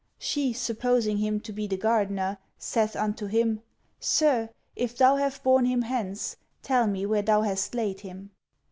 [0.17, 3.61] She, supposing him to be the gardener, saith unto him,
[3.99, 8.31] Sir, if thou have borne him hence, tell me where thou hast laid him."